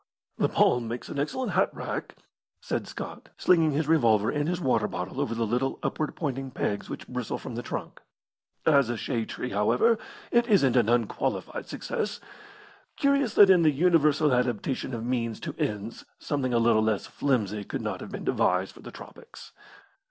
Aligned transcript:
"The 0.39 0.49
palm 0.49 0.87
makes 0.87 1.09
an 1.09 1.19
excellent 1.19 1.51
hat 1.51 1.69
rack," 1.75 2.15
said 2.59 2.87
Scott, 2.87 3.29
slinging 3.37 3.69
his 3.73 3.87
revolver 3.87 4.31
and 4.31 4.49
his 4.49 4.59
water 4.59 4.87
bottle 4.87 5.21
over 5.21 5.35
the 5.35 5.45
little 5.45 5.77
upward 5.83 6.15
pointing 6.15 6.49
pegs 6.49 6.89
which 6.89 7.07
bristle 7.07 7.37
from 7.37 7.53
the 7.53 7.61
trunk. 7.61 8.01
"As 8.65 8.89
a 8.89 8.97
shade 8.97 9.29
tree, 9.29 9.51
however, 9.51 9.99
it 10.31 10.47
isn't 10.47 10.75
an 10.75 10.89
unqualified 10.89 11.67
success. 11.67 12.19
Curious 12.95 13.35
that 13.35 13.51
in 13.51 13.61
the 13.61 13.69
universal 13.69 14.33
adaptation 14.33 14.95
of 14.95 15.05
means 15.05 15.39
to 15.41 15.53
ends 15.59 16.03
something 16.17 16.51
a 16.51 16.57
little 16.57 16.81
less 16.81 17.05
flimsy 17.05 17.63
could 17.63 17.81
not 17.83 18.01
have 18.01 18.09
been 18.11 18.25
devised 18.25 18.71
for 18.73 18.81
the 18.81 18.89
tropics." 18.89 19.51